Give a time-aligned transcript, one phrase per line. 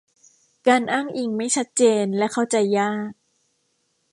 [0.67, 3.11] การอ้างอิงไม่ชัดเจนและเข้าใจยาก